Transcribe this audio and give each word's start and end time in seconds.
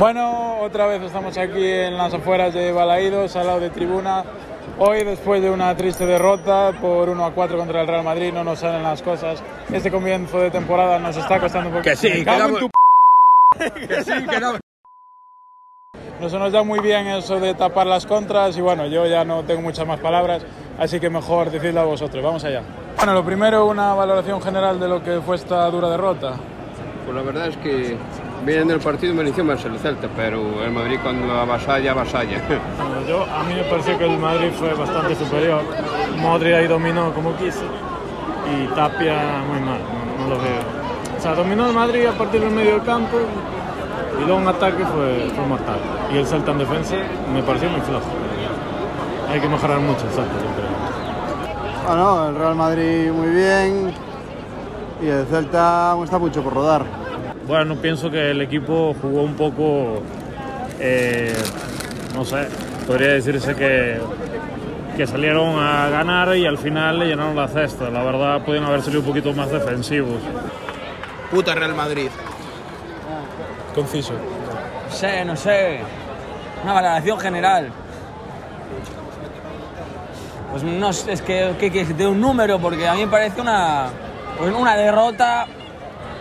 Bueno, 0.00 0.60
otra 0.62 0.86
vez 0.86 1.02
estamos 1.02 1.36
aquí 1.36 1.62
en 1.62 1.94
las 1.98 2.14
afueras 2.14 2.54
de 2.54 2.72
Balaídos, 2.72 3.36
al 3.36 3.46
lado 3.46 3.60
de 3.60 3.68
tribuna. 3.68 4.24
Hoy, 4.78 5.04
después 5.04 5.42
de 5.42 5.50
una 5.50 5.76
triste 5.76 6.06
derrota 6.06 6.72
por 6.80 7.10
1 7.10 7.22
a 7.22 7.32
4 7.34 7.58
contra 7.58 7.82
el 7.82 7.86
Real 7.86 8.02
Madrid, 8.02 8.32
no 8.32 8.42
nos 8.42 8.60
salen 8.60 8.82
las 8.82 9.02
cosas. 9.02 9.42
Este 9.70 9.90
comienzo 9.90 10.38
de 10.38 10.50
temporada 10.50 10.98
nos 10.98 11.18
está 11.18 11.38
costando 11.38 11.68
un 11.68 11.74
poco. 11.74 11.84
Que 11.84 11.96
sí, 11.96 12.24
que 12.24 12.38
no- 12.38 12.48
tu 12.56 12.70
Que 13.88 14.02
sí, 14.02 14.26
que 14.26 14.40
no. 14.40 14.52
No 16.18 16.28
se 16.30 16.38
nos 16.38 16.50
da 16.50 16.62
muy 16.62 16.80
bien 16.80 17.06
eso 17.08 17.38
de 17.38 17.52
tapar 17.52 17.86
las 17.86 18.06
contras 18.06 18.56
y 18.56 18.62
bueno, 18.62 18.86
yo 18.86 19.04
ya 19.06 19.22
no 19.26 19.42
tengo 19.44 19.60
muchas 19.60 19.86
más 19.86 20.00
palabras, 20.00 20.42
así 20.78 20.98
que 20.98 21.10
mejor 21.10 21.50
decidlo 21.50 21.80
a 21.80 21.84
vosotros. 21.84 22.24
Vamos 22.24 22.42
allá. 22.44 22.62
Bueno, 22.96 23.12
lo 23.12 23.22
primero, 23.22 23.66
una 23.66 23.92
valoración 23.92 24.40
general 24.40 24.80
de 24.80 24.88
lo 24.88 25.02
que 25.02 25.20
fue 25.20 25.36
esta 25.36 25.68
dura 25.70 25.90
derrota. 25.90 26.36
Pues 27.04 27.14
la 27.16 27.22
verdad 27.22 27.48
es 27.48 27.56
que 27.58 27.98
viendo 28.44 28.74
el 28.74 28.80
partido 28.80 29.14
mereció 29.14 29.44
más 29.44 29.64
el 29.64 29.78
Celta, 29.78 30.08
pero 30.16 30.64
el 30.64 30.70
Madrid 30.72 30.98
cuando 31.02 31.32
avasalla, 31.32 31.92
avasalla. 31.92 32.40
Bueno, 32.48 33.06
yo, 33.06 33.24
a 33.24 33.42
mí 33.44 33.54
me 33.54 33.64
pareció 33.64 33.98
que 33.98 34.04
el 34.06 34.18
Madrid 34.18 34.50
fue 34.58 34.72
bastante 34.74 35.14
superior. 35.14 35.62
Modri 36.18 36.52
ahí 36.52 36.66
dominó 36.66 37.12
como 37.12 37.36
quiso 37.36 37.64
y 38.50 38.66
Tapia 38.74 39.42
muy 39.48 39.60
mal, 39.60 39.80
no, 40.18 40.24
no 40.24 40.34
lo 40.34 40.40
veo. 40.40 40.80
O 41.16 41.20
sea, 41.20 41.34
dominó 41.34 41.66
el 41.66 41.74
Madrid 41.74 42.06
a 42.06 42.12
partir 42.12 42.40
del 42.40 42.50
medio 42.50 42.72
del 42.72 42.82
campo 42.82 43.18
y 44.20 44.24
luego 44.24 44.40
en 44.40 44.48
ataque 44.48 44.84
fue, 44.84 45.30
fue 45.34 45.46
mortal. 45.46 45.78
Y 46.12 46.18
el 46.18 46.26
Celta 46.26 46.52
en 46.52 46.58
defensa 46.58 46.96
me 47.32 47.42
pareció 47.42 47.68
muy 47.68 47.80
flojo. 47.80 48.06
Hay 49.30 49.40
que 49.40 49.48
mejorar 49.48 49.78
mucho 49.80 50.06
el 50.06 50.12
Celta, 50.12 50.32
yo 50.32 50.54
creo. 50.56 51.86
Bueno, 51.86 52.28
el 52.28 52.34
Real 52.36 52.54
Madrid 52.54 53.10
muy 53.12 53.28
bien 53.28 53.92
y 55.02 55.08
el 55.08 55.26
Celta 55.26 55.96
está 56.02 56.18
mucho 56.18 56.42
por 56.42 56.54
rodar. 56.54 57.09
Bueno, 57.50 57.74
pienso 57.74 58.12
que 58.12 58.30
el 58.30 58.40
equipo 58.42 58.94
jugó 59.02 59.22
un 59.22 59.34
poco, 59.34 60.04
eh, 60.78 61.34
no 62.14 62.24
sé, 62.24 62.46
podría 62.86 63.08
decirse 63.08 63.56
que, 63.56 64.00
que 64.96 65.04
salieron 65.04 65.58
a 65.58 65.88
ganar 65.88 66.36
y 66.36 66.46
al 66.46 66.58
final 66.58 67.00
le 67.00 67.06
llenaron 67.06 67.34
la 67.34 67.48
cesta. 67.48 67.90
La 67.90 68.04
verdad, 68.04 68.44
podían 68.44 68.62
haber 68.62 68.82
salido 68.82 69.00
un 69.00 69.06
poquito 69.08 69.32
más 69.32 69.50
defensivos. 69.50 70.20
Puta 71.32 71.52
Real 71.56 71.74
Madrid. 71.74 72.08
Conciso. 73.74 74.12
No 74.12 74.94
sé, 74.94 75.24
no 75.24 75.34
sé. 75.34 75.80
Una 76.62 76.72
valoración 76.72 77.18
general. 77.18 77.68
Pues 80.52 80.62
no 80.62 80.92
sé, 80.92 81.14
es 81.14 81.20
que, 81.20 81.56
que, 81.58 81.72
que 81.72 81.84
de 81.84 82.06
un 82.06 82.20
número, 82.20 82.60
porque 82.60 82.86
a 82.86 82.94
mí 82.94 83.00
me 83.06 83.10
parece 83.10 83.40
una, 83.40 83.88
pues 84.38 84.54
una 84.54 84.76
derrota 84.76 85.48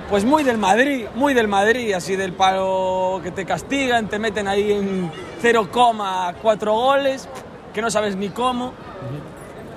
pues 0.09 0.25
muy 0.25 0.43
del 0.43 0.57
Madrid, 0.57 1.05
muy 1.13 1.33
del 1.33 1.47
Madrid, 1.47 1.93
así 1.93 2.15
del 2.15 2.33
palo 2.33 3.21
que 3.23 3.31
te 3.31 3.45
castigan, 3.45 4.07
te 4.07 4.17
meten 4.17 4.47
ahí 4.47 4.71
en 4.71 5.11
0,4 5.41 6.71
goles, 6.71 7.29
que 7.73 7.81
no 7.81 7.91
sabes 7.91 8.15
ni 8.15 8.29
cómo, 8.29 8.73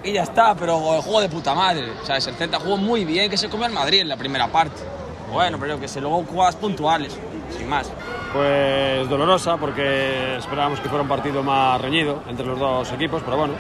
y 0.03 0.13
ya 0.13 0.23
está, 0.23 0.55
pero 0.55 0.97
el 0.97 1.03
juego 1.03 1.21
de 1.21 1.29
puta 1.29 1.55
madre, 1.55 1.93
¿sabes? 2.05 2.27
El 2.27 2.35
Celta 2.35 2.59
jugó 2.59 2.79
muy 2.79 3.05
bien, 3.05 3.31
que 3.31 3.37
se 3.37 3.51
comió 3.51 3.67
al 3.67 3.73
Madrid 3.73 4.01
en 4.01 4.09
la 4.09 4.17
primera 4.17 4.49
parte. 4.49 4.83
Bueno, 5.31 5.59
pero 5.61 5.79
que 5.79 5.87
se 5.87 6.01
luego 6.01 6.25
jugadas 6.25 6.57
puntuales, 6.57 7.17
sin 7.57 7.69
más. 7.69 7.91
Pues 8.33 9.09
dolorosa 9.09 9.59
porque 9.59 10.37
esperábamos 10.39 10.81
que 10.81 10.89
fuera 10.89 11.03
un 11.03 11.09
partido 11.09 11.43
más 11.43 11.81
reñido 11.81 12.23
entre 12.29 12.47
los 12.47 12.59
dos 12.59 12.91
equipos, 12.93 13.23
pero 13.25 13.37
bueno, 13.37 13.55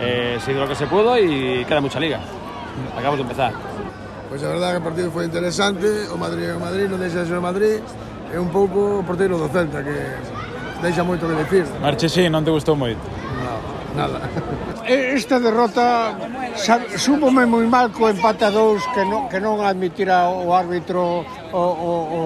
eh, 0.00 0.38
se 0.42 0.52
hizo 0.52 0.60
lo 0.60 0.68
que 0.68 0.74
se 0.74 0.86
pudo 0.86 1.18
y 1.18 1.64
queda 1.66 1.80
mucha 1.80 2.00
liga. 2.00 2.20
Acabamos 2.92 3.18
de 3.18 3.22
empezar. 3.22 3.71
Pois 4.32 4.42
a 4.44 4.48
verdade 4.48 4.72
que 4.72 4.80
o 4.80 4.88
partido 4.88 5.10
foi 5.12 5.26
interesante, 5.26 5.84
o 6.08 6.16
Madrid 6.16 6.48
é 6.48 6.56
o 6.56 6.60
Madrid, 6.64 6.88
non 6.88 6.96
deixa 6.96 7.20
de 7.20 7.28
ser 7.28 7.36
o 7.36 7.44
Madrid, 7.44 7.84
e 8.32 8.40
un 8.40 8.48
pouco 8.48 8.80
o 8.80 9.04
porteiro 9.04 9.36
do 9.36 9.44
Celta 9.52 9.84
que 9.84 9.92
deixa 10.80 11.04
moito 11.04 11.28
que 11.28 11.36
decir. 11.36 11.68
Marchesín, 11.84 12.32
non 12.32 12.40
te 12.40 12.48
gustou 12.48 12.72
moito? 12.72 12.96
No, 13.44 13.60
nada. 13.92 14.24
Esta 14.88 15.36
derrota 15.36 16.16
súbome 16.96 17.44
moi 17.44 17.68
mal 17.68 17.92
co 17.92 18.08
empate 18.08 18.48
a 18.48 18.50
dous 18.56 18.80
que 18.96 19.04
non, 19.04 19.28
que 19.28 19.36
non 19.36 19.60
admitira 19.60 20.32
o 20.32 20.48
árbitro 20.56 21.28
o, 21.52 21.60
o, 21.60 21.92
o, 21.92 22.20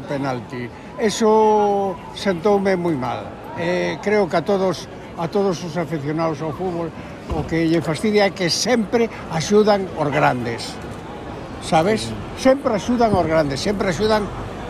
o 0.00 0.08
penalti. 0.08 0.64
Eso 0.96 1.92
sentoume 2.16 2.72
moi 2.72 2.96
mal. 2.96 3.52
Eh, 3.60 4.00
creo 4.00 4.24
que 4.32 4.40
a 4.40 4.44
todos 4.48 4.88
a 5.20 5.28
todos 5.28 5.60
os 5.60 5.76
aficionados 5.76 6.40
ao 6.40 6.56
fútbol 6.56 6.88
o 7.36 7.44
que 7.44 7.68
lle 7.68 7.84
fastidia 7.84 8.24
é 8.24 8.32
que 8.32 8.48
sempre 8.48 9.12
axudan 9.28 9.84
os 10.00 10.08
grandes 10.08 10.88
sabes? 11.62 12.08
Sempre 12.40 12.74
axudan 12.74 13.12
os 13.12 13.26
grandes, 13.26 13.60
sempre 13.60 13.92
axudan 13.92 14.24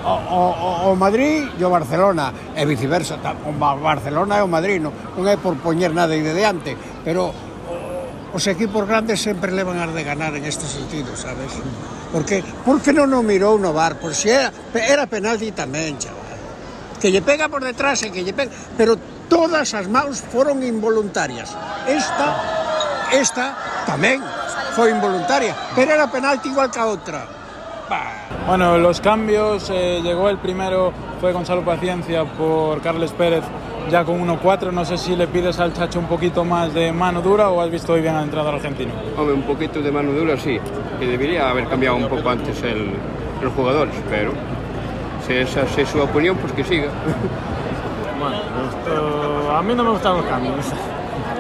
o, 0.04 0.12
o, 0.12 0.92
o 0.92 0.96
Madrid 0.96 1.48
e 1.58 1.62
o 1.64 1.70
Barcelona 1.70 2.32
e 2.56 2.64
viceversa, 2.64 3.18
o 3.46 3.52
Barcelona 3.54 4.38
e 4.38 4.42
o 4.42 4.48
Madrid 4.48 4.80
non, 4.80 4.92
non 5.16 5.24
é 5.28 5.36
por 5.36 5.60
poñer 5.60 5.92
nada 5.92 6.16
aí 6.16 6.24
de 6.24 6.32
diante 6.32 6.72
pero 7.04 7.50
os 8.32 8.46
equipos 8.46 8.86
grandes 8.86 9.20
sempre 9.20 9.50
levan 9.50 9.82
as 9.82 9.90
de 9.90 10.02
ganar 10.06 10.34
en 10.38 10.46
este 10.46 10.66
sentido, 10.66 11.16
sabes? 11.18 11.50
Porque, 12.12 12.42
porque 12.62 12.94
non 12.94 13.10
o 13.10 13.26
mirou 13.26 13.58
no 13.58 13.74
bar? 13.74 13.98
Por 13.98 14.14
si 14.14 14.30
era, 14.30 14.54
era 14.74 15.10
penalti 15.10 15.50
tamén, 15.50 15.98
chaval. 15.98 16.38
Que 17.02 17.10
lle 17.10 17.26
pega 17.26 17.50
por 17.50 17.66
detrás 17.66 18.02
e 18.06 18.14
que 18.14 18.22
lle 18.22 18.30
pega... 18.30 18.54
Pero 18.78 18.94
todas 19.26 19.74
as 19.74 19.90
maus 19.90 20.22
foron 20.22 20.62
involuntarias. 20.62 21.50
Esta, 21.90 22.28
esta 23.10 23.46
tamén. 23.86 24.22
Foi 24.76 24.91
involuntaria, 24.91 25.54
pero 25.75 25.92
era 25.92 26.06
penalti 26.10 26.48
igual 26.48 26.70
que 26.70 26.78
a 26.78 26.86
outra. 26.86 27.26
Bah. 27.88 28.28
Bueno, 28.47 28.78
los 28.78 29.00
cambios, 29.00 29.69
eh, 29.70 30.00
llegó 30.03 30.28
el 30.28 30.38
primero, 30.38 30.92
fue 31.20 31.32
Gonzalo 31.32 31.62
Paciencia 31.64 32.25
por 32.25 32.81
Carles 32.81 33.10
Pérez, 33.12 33.42
ya 33.91 34.04
con 34.04 34.20
1-4. 34.20 34.70
No 34.72 34.84
sé 34.84 34.97
si 34.97 35.16
le 35.16 35.26
pides 35.26 35.58
al 35.58 35.72
Chacho 35.72 35.98
un 35.98 36.06
poquito 36.06 36.44
más 36.44 36.72
de 36.72 36.92
mano 36.92 37.20
dura 37.20 37.50
o 37.50 37.60
has 37.60 37.70
visto 37.70 37.92
hoy 37.94 38.00
bien 38.00 38.14
al 38.14 38.25
entrenador 38.25 38.54
argentino. 38.54 38.92
Hombre, 39.19 39.34
un 39.34 39.42
poquito 39.42 39.81
de 39.82 39.91
mano 39.91 40.12
dura 40.12 40.36
sí, 40.36 40.58
que 41.00 41.06
debería 41.06 41.50
haber 41.50 41.66
cambiado 41.69 41.97
un 41.97 42.08
poco 42.08 42.28
antes 42.31 42.62
el, 42.62 42.92
los 43.42 43.52
jugadores, 43.54 43.94
pero 44.08 44.32
si 45.26 45.34
esa 45.34 45.62
es 45.62 45.88
su 45.88 46.00
opinión, 46.00 46.37
pues 46.37 46.52
que 46.52 46.62
siga. 46.64 46.88
Bueno, 48.20 48.37
esto- 48.69 49.50
a 49.56 49.62
mí 49.62 49.75
no 49.75 49.82
me 49.84 49.91
gustan 49.91 50.16
los 50.16 50.26
cambios. 50.26 50.54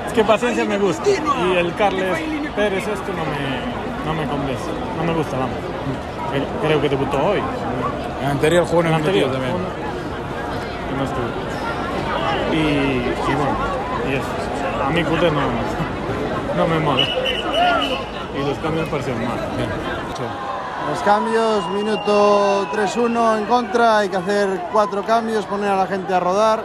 Es 0.06 0.12
que 0.12 0.24
paciencia 0.24 0.64
me 0.64 0.78
gusta. 0.78 1.08
Y 1.08 1.56
el 1.56 1.72
Carles 1.74 2.18
Pérez 2.56 2.86
este 2.88 3.12
no 3.12 3.24
me, 3.24 4.04
no 4.06 4.14
me 4.14 4.28
convence. 4.30 4.70
No 4.96 5.04
me 5.04 5.14
gusta, 5.14 5.36
vamos. 5.38 5.56
Creo- 6.62 6.80
que 6.80 6.88
debutó 6.88 7.16
hoy. 7.18 7.38
En 8.20 8.24
el 8.26 8.30
anterior 8.32 8.64
jugó 8.66 8.80
en 8.82 8.86
el 8.88 8.94
anterior 8.94 9.30
también. 9.32 9.52
no 10.96 11.04
estuvo. 11.04 11.26
Y, 12.52 12.56
y 12.58 13.34
bueno, 13.34 13.56
y 14.08 14.14
eso. 14.14 14.84
A 14.86 14.90
mí 14.90 15.02
Cute 15.04 15.30
no, 15.30 15.40
no 16.56 16.66
me 16.68 16.80
mola. 16.80 17.06
Y 17.06 18.46
los 18.46 18.58
cambios 18.58 18.86
me 18.86 18.90
parecieron 18.90 19.24
mal. 19.26 19.38
Los 20.90 20.98
cambios, 21.02 21.68
minuto 21.70 22.66
3-1 22.72 23.38
en 23.38 23.44
contra, 23.46 23.98
hay 23.98 24.08
que 24.08 24.16
hacer 24.16 24.64
cuatro 24.72 25.02
cambios, 25.04 25.46
poner 25.46 25.70
a 25.70 25.76
la 25.76 25.86
gente 25.86 26.12
a 26.12 26.18
rodar 26.20 26.62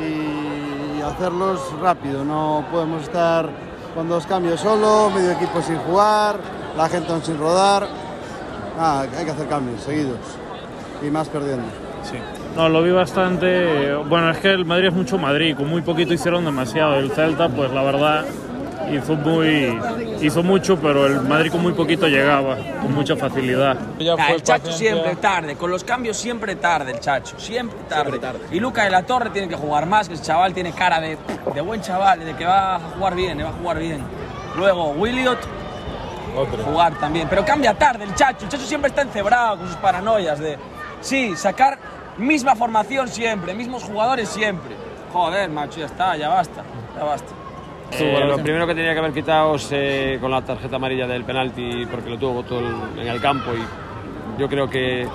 y 0.00 1.00
hacerlos 1.02 1.60
rápido. 1.80 2.24
No 2.24 2.64
podemos 2.72 3.02
estar 3.04 3.48
con 3.94 4.08
dos 4.08 4.26
cambios 4.26 4.60
solo, 4.60 5.10
medio 5.10 5.32
equipo 5.32 5.60
sin 5.62 5.76
jugar, 5.78 6.36
la 6.76 6.88
gente 6.88 7.12
aún 7.12 7.22
sin 7.22 7.38
rodar. 7.38 7.86
Ah, 8.78 9.04
hay 9.16 9.24
que 9.24 9.30
hacer 9.30 9.48
cambios 9.48 9.82
seguidos 9.82 10.18
y 11.02 11.10
más 11.10 11.28
perdiendo. 11.28 11.66
No, 12.56 12.68
lo 12.68 12.82
vi 12.82 12.90
bastante. 12.90 13.94
Bueno, 14.08 14.30
es 14.30 14.38
que 14.38 14.50
el 14.50 14.64
Madrid 14.64 14.88
es 14.88 14.94
mucho 14.94 15.18
Madrid, 15.18 15.56
con 15.56 15.68
muy 15.68 15.82
poquito 15.82 16.14
hicieron 16.14 16.44
demasiado. 16.44 16.96
El 16.96 17.10
Celta, 17.10 17.48
pues 17.48 17.70
la 17.72 17.82
verdad, 17.82 18.24
hizo 18.92 19.14
muy 19.14 19.78
hizo 20.20 20.42
mucho, 20.42 20.76
pero 20.78 21.06
el 21.06 21.20
Madrid 21.22 21.50
con 21.52 21.62
muy 21.62 21.72
poquito 21.72 22.06
llegaba, 22.08 22.56
con 22.80 22.94
mucha 22.94 23.16
facilidad. 23.16 23.76
Ya 23.98 24.14
Ah, 24.14 24.24
fue 24.26 24.36
el 24.36 24.42
Chacho 24.42 24.72
siempre 24.72 25.16
tarde, 25.16 25.56
con 25.56 25.70
los 25.70 25.84
cambios 25.84 26.16
siempre 26.16 26.56
tarde 26.56 26.92
el 26.92 27.00
Chacho, 27.00 27.38
siempre 27.38 27.78
tarde. 27.88 28.18
Y 28.50 28.60
Luca 28.60 28.84
de 28.84 28.90
la 28.90 29.04
Torre 29.04 29.30
tiene 29.30 29.48
que 29.48 29.56
jugar 29.56 29.86
más, 29.86 30.08
que 30.08 30.14
ese 30.14 30.24
chaval 30.24 30.54
tiene 30.54 30.72
cara 30.72 31.00
de, 31.00 31.16
de 31.54 31.60
buen 31.60 31.80
chaval, 31.80 32.24
de 32.24 32.34
que 32.34 32.44
va 32.44 32.76
a 32.76 32.80
jugar 32.80 33.14
bien, 33.14 33.38
va 33.44 33.48
a 33.50 33.52
jugar 33.52 33.78
bien. 33.78 34.02
Luego 34.56 34.90
Williot, 34.90 35.38
Otro. 36.36 36.64
jugar 36.64 36.98
también, 36.98 37.28
pero 37.28 37.44
cambia 37.44 37.74
tarde 37.74 38.04
el 38.04 38.14
Chacho, 38.14 38.44
el 38.44 38.50
Chacho 38.50 38.64
siempre 38.64 38.88
está 38.88 39.02
encebrado 39.02 39.58
con 39.58 39.66
sus 39.68 39.76
paranoias 39.76 40.38
de, 40.38 40.58
sí, 41.00 41.36
sacar 41.36 41.78
misma 42.16 42.56
formación 42.56 43.08
siempre, 43.08 43.54
mismos 43.54 43.84
jugadores 43.84 44.28
siempre. 44.28 44.74
Joder, 45.12 45.48
macho, 45.48 45.80
ya 45.80 45.86
está, 45.86 46.16
ya 46.16 46.28
basta, 46.28 46.62
ya 46.96 47.04
basta. 47.04 47.32
Eh, 47.92 48.24
lo 48.26 48.36
primero 48.38 48.66
que 48.66 48.74
tenía 48.74 48.92
que 48.92 48.98
haber 48.98 49.12
quitado 49.12 49.54
es 49.56 49.68
eh, 49.72 50.18
con 50.20 50.30
la 50.30 50.42
tarjeta 50.42 50.76
amarilla 50.76 51.06
del 51.06 51.24
penalti 51.24 51.86
porque 51.90 52.10
lo 52.10 52.18
tuvo 52.18 52.42
todo 52.42 52.60
el- 52.60 52.98
en 53.00 53.08
el 53.08 53.20
campo 53.20 53.50
y 53.54 54.40
yo 54.40 54.48
creo 54.48 54.68
que 54.68 55.08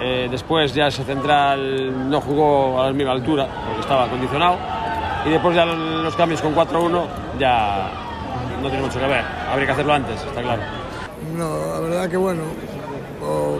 eh, 0.00 0.28
después 0.30 0.74
ya 0.74 0.88
ese 0.88 1.02
central 1.04 2.10
no 2.10 2.20
jugó 2.20 2.80
a 2.82 2.86
la 2.86 2.92
misma 2.92 3.12
altura 3.12 3.46
porque 3.66 3.80
estaba 3.80 4.04
acondicionado 4.04 4.56
y 5.26 5.30
después 5.30 5.56
ya 5.56 5.64
los 5.64 6.14
cambios 6.14 6.42
con 6.42 6.54
4-1 6.54 7.06
ya 7.38 7.90
no 8.62 8.68
tiene 8.68 8.84
mucho 8.84 9.00
que 9.00 9.06
ver. 9.06 9.24
Habría 9.50 9.66
que 9.66 9.72
hacerlo 9.72 9.92
antes, 9.94 10.22
está 10.22 10.42
claro. 10.42 10.62
No, 11.36 11.44
a 11.74 11.80
verdad 11.80 12.08
que 12.10 12.16
bueno, 12.18 12.42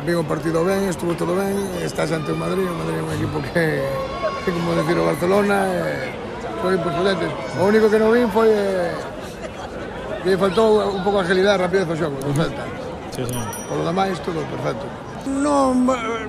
vin 0.06 0.16
o 0.16 0.22
partido 0.22 0.64
ben, 0.64 0.84
estuvo 0.88 1.14
todo 1.14 1.34
ben, 1.34 1.56
estás 1.82 2.12
ante 2.12 2.32
o 2.32 2.36
Madrid, 2.36 2.66
o 2.68 2.74
Madrid 2.76 2.98
é 2.98 3.02
un 3.02 3.12
equipo 3.16 3.40
que, 3.40 3.82
que 4.44 4.50
como 4.52 4.74
decir 4.76 4.98
o 4.98 5.06
Barcelona, 5.06 5.64
eh, 5.72 6.12
cosas 6.64 6.78
importantes. 6.80 7.28
O 7.60 7.64
único 7.68 7.86
que 7.92 7.98
non 8.00 8.08
vin 8.08 8.28
foi 8.32 8.48
eh, 8.48 8.96
que 10.24 10.32
faltou 10.40 10.80
un 10.80 11.04
pouco 11.04 11.20
de 11.20 11.28
agilidade 11.28 11.60
e 11.60 11.62
rapidez 11.68 11.86
ao 11.92 11.96
xogo, 11.96 12.16
do 12.24 12.32
Celta. 12.32 12.64
Sí, 13.12 13.22
sí. 13.28 13.36
Por 13.68 13.76
lo 13.76 13.84
demais, 13.84 14.16
todo 14.24 14.40
perfecto. 14.48 14.88
Non, 15.28 15.84
eh, 15.92 16.24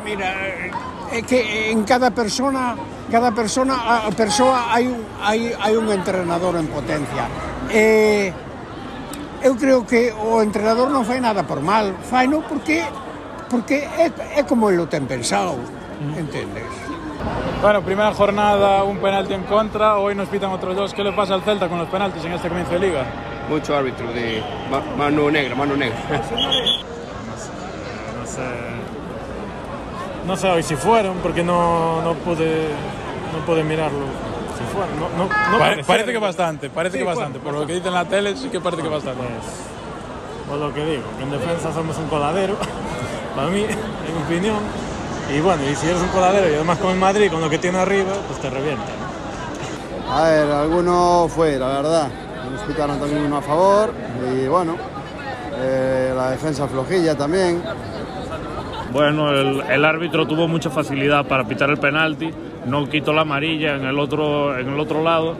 mira, 0.00 0.32
eh, 0.32 0.72
é 1.12 1.20
que 1.20 1.70
en 1.70 1.84
cada 1.84 2.08
persona 2.10 2.72
cada 3.12 3.30
persona 3.30 4.08
a 4.08 4.10
persoa 4.10 4.72
hai 4.72 4.88
un 4.88 5.04
hai 5.20 5.52
hai 5.52 5.76
un 5.76 5.92
entrenador 5.92 6.56
en 6.56 6.66
potencia. 6.72 7.28
Eh, 7.68 8.32
eu 9.44 9.54
creo 9.60 9.84
que 9.84 10.10
o 10.10 10.40
entrenador 10.40 10.88
non 10.88 11.04
fai 11.04 11.20
nada 11.20 11.44
por 11.44 11.60
mal, 11.60 11.92
fai 12.08 12.24
no 12.26 12.40
porque 12.48 12.80
porque 13.52 13.86
é, 13.86 14.40
é 14.40 14.42
como 14.42 14.72
el 14.72 14.80
o 14.80 14.88
ten 14.90 15.06
pensado, 15.06 15.54
mm. 15.54 16.18
entendes? 16.18 16.85
Bueno, 17.62 17.82
primera 17.82 18.12
jornada, 18.12 18.84
un 18.84 18.98
penalti 18.98 19.32
en 19.34 19.42
contra, 19.44 19.96
hoy 19.96 20.14
nos 20.14 20.28
pitan 20.28 20.50
otros 20.50 20.76
dos. 20.76 20.94
¿Qué 20.94 21.02
le 21.02 21.12
pasa 21.12 21.34
al 21.34 21.42
Celta 21.42 21.68
con 21.68 21.78
los 21.78 21.88
penaltis 21.88 22.24
en 22.24 22.32
este 22.32 22.48
comienzo 22.48 22.72
de 22.74 22.78
liga? 22.80 23.04
Mucho 23.48 23.76
árbitro 23.76 24.12
de 24.12 24.42
ma- 24.70 24.82
mano 24.96 25.30
negra, 25.30 25.54
mano 25.54 25.76
negra. 25.76 25.96
No 28.20 28.26
sé. 28.26 28.42
No 30.26 30.36
sé 30.36 30.50
hoy 30.50 30.62
si 30.62 30.76
fueron, 30.76 31.16
porque 31.18 31.42
no, 31.42 32.02
no 32.02 32.14
pude 32.14 32.68
no 33.32 33.38
pude 33.46 33.64
mirarlo. 33.64 34.04
Si 34.58 34.64
fueron, 34.74 34.98
no, 35.00 35.08
no, 35.24 35.28
no 35.52 35.58
Pare- 35.58 35.84
parece 35.84 36.12
que 36.12 36.18
bastante, 36.18 36.70
parece 36.70 36.98
Sí, 36.98 37.02
que 37.04 37.04
bastante. 37.08 37.38
Por 37.38 37.52
lo 37.54 37.66
que 37.66 37.72
dicen 37.74 37.88
en 37.88 37.94
la 37.94 38.04
tele, 38.04 38.36
sí 38.36 38.48
que 38.48 38.60
parece 38.60 38.82
que 38.82 38.88
bastante. 38.88 39.22
Pues, 39.22 39.30
pues 40.48 40.60
lo 40.60 40.72
que 40.74 40.84
digo, 40.84 41.02
que 41.18 41.24
en 41.24 41.30
defensa 41.30 41.72
somos 41.72 41.96
un 41.98 42.06
coladero, 42.08 42.54
para 43.36 43.48
mí, 43.48 43.62
en 43.62 44.16
mi 44.16 44.22
opinión. 44.24 44.56
Y 45.34 45.40
bueno, 45.40 45.62
y 45.70 45.74
si 45.74 45.86
eres 45.88 46.00
un 46.00 46.08
coladero 46.08 46.48
y 46.50 46.54
además 46.54 46.78
con 46.78 46.90
el 46.92 46.98
Madrid, 46.98 47.30
con 47.30 47.40
lo 47.40 47.50
que 47.50 47.58
tiene 47.58 47.78
arriba, 47.78 48.12
pues 48.28 48.40
te 48.40 48.48
revienta. 48.48 48.84
¿no? 48.84 50.12
A 50.12 50.22
ver, 50.22 50.50
alguno 50.50 51.26
fue, 51.28 51.58
la 51.58 51.66
verdad. 51.68 52.08
Nos 52.50 52.62
pitaron 52.62 52.98
también 53.00 53.22
uno 53.22 53.38
a 53.38 53.42
favor 53.42 53.92
y 54.32 54.46
bueno, 54.46 54.76
eh, 55.58 56.12
la 56.14 56.30
defensa 56.30 56.68
flojilla 56.68 57.16
también. 57.16 57.60
Bueno, 58.92 59.30
el, 59.32 59.62
el 59.62 59.84
árbitro 59.84 60.26
tuvo 60.26 60.46
mucha 60.46 60.70
facilidad 60.70 61.26
para 61.26 61.44
pitar 61.44 61.68
el 61.70 61.78
penalti, 61.78 62.30
no 62.66 62.88
quitó 62.88 63.12
la 63.12 63.22
amarilla 63.22 63.74
en 63.74 63.84
el 63.84 63.98
otro, 63.98 64.56
en 64.56 64.68
el 64.68 64.78
otro 64.78 65.02
lado. 65.02 65.36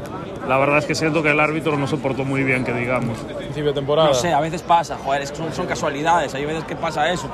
La 0.49 0.59
verdad 0.59 0.79
es 0.79 0.85
que 0.85 0.95
siento 0.95 1.23
que 1.23 1.31
el 1.31 1.41
árbitro 1.41 1.77
no 1.77 1.87
se 1.87 1.97
portó 1.97 2.25
muy 2.25 2.43
bien, 2.43 2.65
que 2.65 2.73
digamos. 2.73 3.19
Principio 3.19 3.67
de 3.69 3.73
temporada. 3.75 4.09
No 4.09 4.15
sé, 4.15 4.33
a 4.33 4.41
veces 4.41 4.63
pasa, 4.63 4.97
joder, 5.03 5.23
es 5.23 5.31
que 5.31 5.39
son, 5.39 5.53
son 5.53 5.67
casualidades, 5.67 6.35
hay 6.35 6.45
veces 6.45 6.65
que 6.65 6.77
pasa 6.77 7.09
eso. 7.11 7.29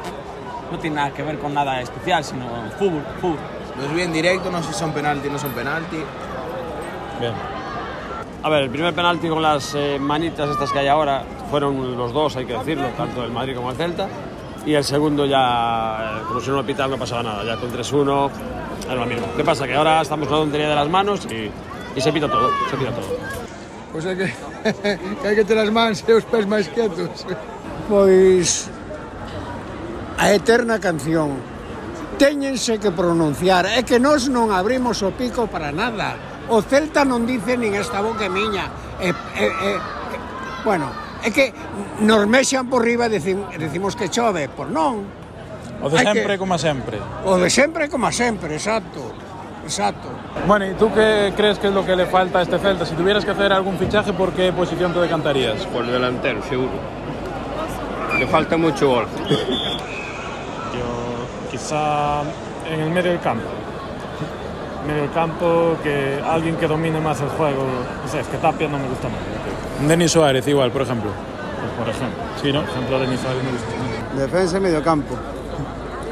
No 0.72 0.78
tiene 0.78 0.96
nada 0.96 1.10
que 1.12 1.22
ver 1.22 1.38
con 1.38 1.52
nada 1.52 1.82
especial, 1.82 2.24
sino 2.24 2.46
fútbol, 2.78 3.04
fútbol. 3.20 3.38
Los 3.78 3.94
vi 3.94 4.02
en 4.02 4.12
directo, 4.12 4.50
no 4.50 4.62
sé 4.62 4.72
si 4.72 4.78
son 4.78 4.92
penalti 4.92 5.28
no 5.28 5.38
son 5.38 5.52
penalti. 5.52 5.98
Bien. 7.20 7.32
A 8.42 8.48
ver, 8.48 8.62
el 8.64 8.70
primer 8.70 8.94
penalti 8.94 9.28
con 9.28 9.42
las 9.42 9.74
eh, 9.74 9.98
manitas 10.00 10.48
estas 10.48 10.72
que 10.72 10.78
hay 10.78 10.88
ahora 10.88 11.24
fueron 11.50 11.96
los 11.96 12.12
dos, 12.12 12.36
hay 12.36 12.46
que 12.46 12.54
decirlo, 12.54 12.88
tanto 12.96 13.22
el 13.22 13.30
Madrid 13.30 13.54
como 13.54 13.70
el 13.70 13.76
Celta. 13.76 14.08
Y 14.64 14.72
el 14.72 14.84
segundo 14.84 15.26
ya, 15.26 16.20
eh, 16.20 16.22
como 16.26 16.40
si 16.40 16.48
no 16.48 16.56
lo 16.56 16.64
pitara, 16.64 16.88
no 16.88 16.96
pasaba 16.96 17.22
nada. 17.22 17.44
Ya 17.44 17.56
con 17.56 17.70
3-1 17.70 18.30
era 18.86 18.94
lo 18.94 19.06
mismo. 19.06 19.26
¿Qué 19.36 19.44
pasa? 19.44 19.66
Que 19.66 19.74
ahora 19.74 20.00
estamos 20.00 20.26
con 20.26 20.38
la 20.38 20.42
tontería 20.44 20.68
de 20.70 20.74
las 20.74 20.88
manos 20.88 21.26
y, 21.26 21.50
y 21.94 22.00
se 22.00 22.12
pita 22.12 22.28
todo, 22.28 22.50
se 22.70 22.76
pita 22.76 22.90
todo. 22.92 23.42
Pois 23.92 24.06
é 24.06 24.16
que, 24.16 24.24
que 25.20 25.28
hai 25.28 25.34
que 25.34 25.44
ter 25.44 25.58
as 25.58 25.68
mans 25.68 26.02
e 26.08 26.12
os 26.14 26.24
pés 26.24 26.46
máis 26.46 26.66
quietos. 26.66 27.26
Pois 27.88 28.70
a 30.22 30.30
eterna 30.30 30.78
canción. 30.78 31.34
Téñense 32.16 32.78
que 32.78 32.94
pronunciar, 32.94 33.66
é 33.66 33.82
que 33.82 33.98
nós 33.98 34.30
non 34.30 34.54
abrimos 34.54 35.02
o 35.02 35.10
pico 35.10 35.50
para 35.50 35.74
nada. 35.74 36.14
O 36.46 36.62
Celta 36.62 37.02
non 37.02 37.26
dice 37.26 37.58
nin 37.58 37.74
esta 37.74 37.98
boca 37.98 38.30
miña. 38.30 38.70
E, 39.02 39.10
e, 39.10 39.14
e, 39.42 39.46
e, 39.50 39.70
bueno, 40.62 40.86
é 41.26 41.34
que 41.34 41.50
nos 42.06 42.22
mexan 42.30 42.70
por 42.70 42.86
riba 42.86 43.10
e 43.10 43.18
decim, 43.18 43.42
decimos 43.58 43.98
que 43.98 44.06
chove, 44.06 44.46
por 44.46 44.70
non. 44.70 45.02
O 45.82 45.90
de 45.90 45.98
Hai 45.98 46.14
sempre, 46.14 46.38
que... 46.38 46.38
como 46.38 46.54
sempre. 46.54 47.02
O 47.26 47.34
de 47.42 47.50
sempre, 47.50 47.90
como 47.90 48.06
sempre, 48.14 48.54
exacto. 48.54 49.02
Exacto. 49.66 50.06
Bueno, 50.46 50.70
¿y 50.70 50.74
tú 50.78 50.86
qué 50.94 51.34
crees 51.34 51.58
que 51.58 51.66
es 51.66 51.74
lo 51.74 51.82
que 51.82 51.98
le 51.98 52.06
falta 52.06 52.38
a 52.38 52.42
este 52.46 52.62
Celta? 52.62 52.86
Si 52.86 52.94
tuvieras 52.94 53.24
que 53.24 53.34
hacer 53.34 53.50
algún 53.50 53.74
fichaje, 53.74 54.12
¿por 54.12 54.30
qué 54.38 54.52
posición 54.54 54.94
te 54.94 55.00
decantarías? 55.02 55.66
Por 55.66 55.82
delantero, 55.82 56.38
seguro. 56.46 56.78
Le 58.18 58.26
falta 58.28 58.56
mucho 58.56 58.86
gol. 58.86 59.06
En 61.70 62.80
el 62.80 62.90
medio 62.90 63.12
del 63.12 63.20
campo. 63.20 63.44
Medio 64.86 65.02
del 65.02 65.12
campo, 65.12 65.76
que 65.82 66.20
alguien 66.28 66.56
que 66.56 66.66
domine 66.66 67.00
más 67.00 67.20
el 67.20 67.28
juego. 67.28 67.64
No 68.04 68.10
sé, 68.10 68.20
es 68.20 68.26
que 68.26 68.36
Tapia 68.38 68.68
no 68.68 68.78
me 68.78 68.88
gusta 68.88 69.08
más. 69.08 69.88
Denis 69.88 70.10
Suárez 70.10 70.46
igual, 70.48 70.72
por 70.72 70.82
ejemplo. 70.82 71.10
Pues, 71.10 71.72
por 71.78 71.88
ejemplo. 71.88 72.22
Sí, 72.42 72.52
¿no? 72.52 72.62
Por 72.62 72.70
ejemplo, 72.70 72.98
Denis 72.98 73.20
Suárez 73.20 73.42
me 73.44 73.50
gusta. 73.52 74.20
Defensa 74.22 74.58
y 74.58 74.60
medio 74.60 74.82
campo. 74.82 75.14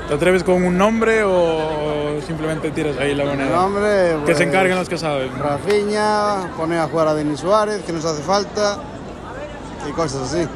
¿Te 0.06 0.14
atreves 0.14 0.42
con 0.44 0.62
un 0.62 0.76
nombre 0.76 1.22
o 1.24 2.20
simplemente 2.26 2.70
tiras 2.70 2.96
ahí 2.98 3.14
la 3.14 3.24
moneda? 3.24 3.56
Nombre, 3.56 4.16
Que 4.26 4.34
se 4.34 4.34
pues, 4.34 4.40
encarguen 4.40 4.76
los 4.76 4.88
que 4.88 4.98
saben. 4.98 5.30
Rafinha, 5.38 6.50
poner 6.56 6.78
a 6.78 6.86
jugar 6.86 7.08
a 7.08 7.14
Denis 7.14 7.40
Suárez, 7.40 7.82
que 7.82 7.92
nos 7.92 8.04
hace 8.04 8.22
falta 8.22 8.78
y 9.88 9.92
cosas 9.92 10.32
así. 10.32 10.48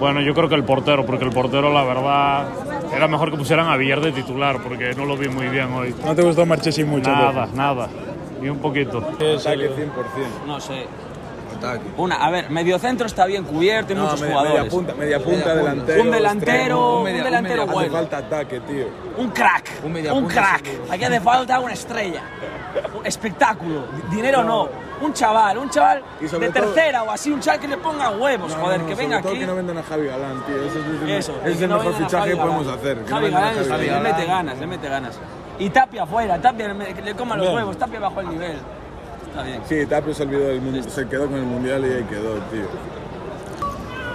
Bueno, 0.00 0.20
yo 0.20 0.32
creo 0.34 0.48
que 0.48 0.54
el 0.54 0.64
portero, 0.64 1.04
porque 1.04 1.24
el 1.24 1.30
portero, 1.32 1.72
la 1.72 1.84
verdad, 1.84 2.46
era 2.94 3.08
mejor 3.08 3.30
que 3.30 3.36
pusieran 3.36 3.68
a 3.68 3.76
Villar 3.76 4.00
de 4.00 4.12
titular, 4.12 4.62
porque 4.62 4.94
no 4.94 5.04
lo 5.04 5.16
vi 5.16 5.28
muy 5.28 5.48
bien 5.48 5.72
hoy. 5.72 5.94
¿No 6.04 6.14
te 6.14 6.22
gustó 6.22 6.44
Marchesi 6.46 6.84
mucho? 6.84 7.10
Nada, 7.10 7.48
nada. 7.54 7.88
Ni 8.40 8.48
un 8.48 8.58
poquito. 8.58 9.02
Es 9.18 9.46
el- 9.46 9.70
No 10.46 10.60
sé. 10.60 10.86
Una, 11.96 12.16
a 12.24 12.30
ver, 12.30 12.50
mediocentro 12.50 13.06
está 13.08 13.26
bien 13.26 13.42
cubierto 13.42 13.92
y 13.92 13.96
muchos 13.96 14.20
media, 14.20 14.32
jugadores. 14.36 14.60
media 14.62 14.70
punta, 14.70 14.94
media 14.94 15.18
punta, 15.18 15.54
delantero. 15.56 16.02
Un 16.02 16.10
delantero, 16.12 16.52
extremo. 16.56 16.98
un 16.98 17.04
media- 17.04 17.24
delantero 17.24 17.62
media- 17.62 17.72
bueno. 17.72 17.88
Hace 17.88 17.96
falta 17.96 18.18
ataque, 18.18 18.60
tío. 18.60 18.86
Un 19.16 19.30
crack, 19.30 19.70
Un 19.80 19.86
un, 19.86 19.92
media 19.92 20.12
punta 20.12 20.34
crack. 20.34 20.68
Aquí 20.88 21.04
hace 21.04 21.20
falta 21.20 21.58
una 21.58 21.72
estrella. 21.72 22.22
Espectáculo. 23.04 23.84
Dinero 24.10 24.42
no. 24.44 24.68
Un 25.00 25.12
chaval, 25.12 25.56
un 25.58 25.70
chaval 25.70 26.02
de 26.20 26.28
todo- 26.28 26.50
tercera 26.50 27.04
o 27.04 27.10
así, 27.12 27.30
un 27.30 27.38
chaval 27.40 27.60
que 27.60 27.68
le 27.68 27.76
ponga 27.76 28.10
huevos, 28.10 28.50
No, 28.50 28.56
joder, 28.62 28.78
no, 28.78 28.82
no, 28.82 28.88
que 28.88 28.94
sobre 28.96 29.06
venga 29.06 29.20
todo 29.22 29.30
aquí. 29.30 29.40
que 29.40 29.46
no 29.46 29.54
vendan 29.54 29.78
a 29.78 29.82
Javi 29.84 30.06
Galán, 30.08 30.44
tío. 30.44 30.56
Ese 30.56 30.78
es 30.80 31.26
Eso, 31.28 31.34
es 31.44 31.56
que 31.56 31.64
el 31.64 31.70
mejor 31.70 31.94
fichaje 31.94 32.30
que 32.30 32.36
podemos 32.36 32.66
hacer. 32.66 32.98
que 32.98 33.10
no 33.10 33.16
Javi 33.16 33.30
Galán, 33.30 33.54
Javi 33.68 33.82
le 33.84 33.86
Galán. 33.92 34.02
mete 34.02 34.24
ganas, 34.26 34.58
le 34.58 34.66
mete 34.66 34.88
ganas. 34.88 35.18
Y 35.60 35.70
Tapia 35.70 36.02
afuera, 36.02 36.40
Tapia 36.40 36.68
le- 36.74 36.94
que 36.94 37.02
le 37.02 37.14
coma 37.14 37.36
los 37.36 37.48
huevos, 37.54 37.76
Tapia 37.78 38.00
bajo 38.00 38.20
el 38.22 38.28
nivel. 38.30 38.58
Está 39.28 39.42
bien. 39.42 39.60
Sí, 39.68 39.86
Tapio 39.86 40.14
se 40.14 40.22
olvidó 40.24 40.48
del 40.48 40.60
mundo, 40.60 40.82
se 40.90 41.06
quedó 41.08 41.26
con 41.26 41.36
el 41.36 41.44
mundial 41.44 41.84
y 41.86 41.92
ahí 41.94 42.04
quedó, 42.04 42.34
tío. 42.50 42.66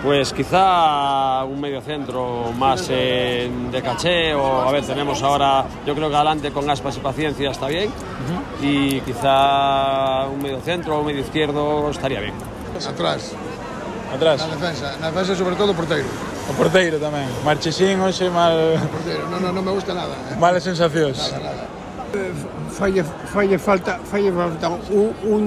Pues 0.03 0.33
quizá 0.33 1.45
un 1.45 1.61
medio 1.61 1.79
centro 1.79 2.51
más 2.57 2.87
eh, 2.89 3.49
de 3.71 3.81
caché 3.81 4.33
o 4.35 4.61
a 4.61 4.69
ver, 4.69 4.83
tenemos 4.85 5.23
ahora, 5.23 5.63
yo 5.85 5.95
creo 5.95 6.09
que 6.09 6.15
adelante 6.15 6.51
con 6.51 6.69
aspas 6.69 6.97
y 6.97 6.99
paciencia 6.99 7.51
está 7.51 7.67
bien 7.67 7.89
y 8.61 8.99
quizá 8.99 10.27
un 10.27 10.41
medio 10.41 10.59
centro 10.59 10.97
o 10.97 10.99
un 10.99 11.05
medio 11.05 11.21
izquierdo 11.21 11.89
estaría 11.89 12.19
bien. 12.19 12.33
Atrás. 12.85 13.31
Atrás. 14.13 14.45
Na 14.45 14.55
defensa, 14.55 14.97
na 14.99 15.07
defensa 15.07 15.35
sobre 15.35 15.55
todo 15.55 15.71
o 15.71 15.75
porteiro. 15.75 16.07
O 16.49 16.53
porteiro 16.59 16.99
tamén. 16.99 17.25
Marchesín 17.47 18.03
hoxe 18.03 18.27
mal... 18.27 18.75
O 18.75 18.89
porteiro, 18.91 19.23
non, 19.31 19.39
non, 19.39 19.55
non 19.55 19.63
me 19.63 19.71
gusta 19.71 19.95
nada. 19.95 20.11
Eh? 20.11 20.35
Malas 20.35 20.67
sensacións. 20.67 21.31
Nada, 21.31 21.47
nada. 21.47 21.63
Falle, 22.75 23.07
falle 23.31 23.57
falta, 23.57 24.03
falle 24.03 24.29
falta 24.35 24.67
un, 24.67 25.15
un 25.31 25.43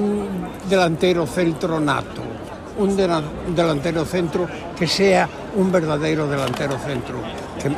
delantero 0.64 1.28
centro 1.28 1.76
nato 1.78 2.35
un 2.78 2.96
delantero 2.96 4.04
centro 4.04 4.48
que 4.76 4.86
sea 4.86 5.28
un 5.56 5.72
verdadeiro 5.72 6.28
delantero 6.28 6.78
centro, 6.78 7.20
que, 7.60 7.72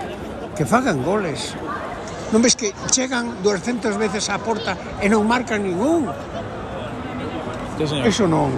que 0.57 0.65
fagan 0.67 1.03
goles. 1.03 1.55
Non 2.29 2.45
ves 2.45 2.59
que 2.59 2.77
chegan 2.93 3.41
200 3.41 3.97
veces 3.97 4.29
á 4.29 4.37
porta 4.37 4.77
e 5.01 5.09
non 5.09 5.25
marcan 5.25 5.65
ningún? 5.65 6.11
Sí, 7.79 7.87
señor. 7.87 8.05
Eso 8.05 8.25
non, 8.29 8.51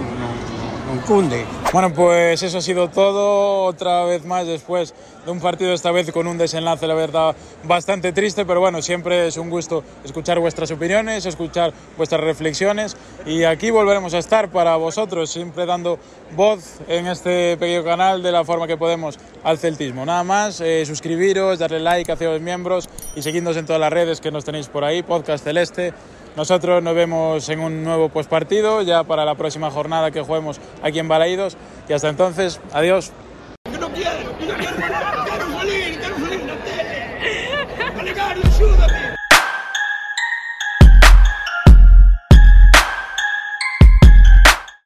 cunde. 0.99 1.45
Bueno, 1.73 1.93
pues 1.93 2.43
eso 2.43 2.59
ha 2.59 2.61
sido 2.61 2.89
todo. 2.89 3.65
Otra 3.65 4.05
vez 4.05 4.25
más 4.25 4.47
después 4.47 4.95
de 5.25 5.31
un 5.31 5.41
partido, 5.41 5.73
esta 5.73 5.91
vez 5.91 6.11
con 6.13 6.27
un 6.27 6.39
desenlace, 6.39 6.87
la 6.87 6.95
verdad, 6.95 7.37
bastante 7.65 8.13
triste. 8.13 8.45
Pero 8.45 8.61
bueno, 8.61 8.83
siempre 8.83 9.27
es 9.29 9.37
un 9.37 9.51
gusto 9.51 9.85
escuchar 10.05 10.39
vuestras 10.41 10.71
opiniones, 10.71 11.27
escuchar 11.27 11.73
vuestras 11.97 12.21
reflexiones. 12.21 12.97
Y 13.27 13.45
aquí 13.45 13.71
volveremos 13.71 14.15
a 14.15 14.19
estar 14.19 14.51
para 14.51 14.77
vosotros, 14.77 15.31
siempre 15.31 15.67
dando 15.67 15.99
voz 16.35 16.81
en 16.89 17.07
este 17.07 17.57
pequeño 17.57 17.85
canal 17.85 18.23
de 18.23 18.33
la 18.33 18.45
forma 18.45 18.67
que 18.67 18.77
podemos 18.77 19.19
al 19.45 19.59
celtismo. 19.59 20.05
Nada 20.05 20.25
más, 20.25 20.61
eh, 20.61 20.85
suscribiros, 20.87 21.59
darle 21.59 21.81
like, 21.81 22.11
haceros 22.11 22.41
miembros 22.41 22.89
y 23.15 23.23
seguidnos 23.23 23.57
en 23.57 23.67
todas 23.67 23.81
las 23.81 23.93
redes 23.93 24.21
que 24.21 24.31
nos 24.31 24.45
tenéis 24.45 24.69
por 24.69 24.85
ahí, 24.85 25.03
Podcast 25.03 25.45
Celeste. 25.45 25.93
Nosotros 26.37 26.83
nos 26.83 26.95
vemos 26.95 27.49
en 27.49 27.61
un 27.61 27.85
nuevo 27.85 28.09
postpartido 28.09 28.83
ya 28.83 29.05
para 29.05 29.25
la 29.25 29.35
próxima 29.35 29.71
jornada 29.71 30.11
que 30.11 30.23
juguemos 30.23 30.61
aquí 30.83 30.99
en 30.99 31.09
Balaídos. 31.09 31.57
Y 31.89 31.93
hasta 31.93 32.09
entonces, 32.09 32.61
adiós. 32.73 33.13